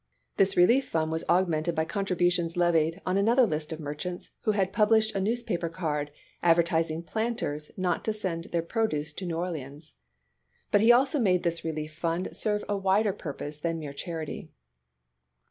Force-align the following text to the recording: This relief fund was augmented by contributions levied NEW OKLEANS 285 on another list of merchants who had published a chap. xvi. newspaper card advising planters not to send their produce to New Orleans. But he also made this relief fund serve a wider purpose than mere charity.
This 0.37 0.57
relief 0.57 0.87
fund 0.89 1.11
was 1.11 1.23
augmented 1.29 1.75
by 1.75 1.85
contributions 1.85 2.57
levied 2.57 2.95
NEW 2.95 3.01
OKLEANS 3.01 3.03
285 3.03 3.09
on 3.11 3.17
another 3.39 3.47
list 3.55 3.71
of 3.71 3.79
merchants 3.79 4.31
who 4.41 4.51
had 4.53 4.73
published 4.73 5.11
a 5.11 5.13
chap. 5.13 5.21
xvi. 5.21 5.23
newspaper 5.25 5.69
card 5.69 6.11
advising 6.41 7.03
planters 7.03 7.69
not 7.77 8.03
to 8.05 8.11
send 8.11 8.45
their 8.45 8.63
produce 8.63 9.13
to 9.13 9.27
New 9.27 9.37
Orleans. 9.37 9.97
But 10.71 10.81
he 10.81 10.91
also 10.91 11.19
made 11.19 11.43
this 11.43 11.63
relief 11.63 11.93
fund 11.93 12.35
serve 12.35 12.63
a 12.67 12.75
wider 12.75 13.13
purpose 13.13 13.59
than 13.59 13.77
mere 13.77 13.93
charity. 13.93 14.49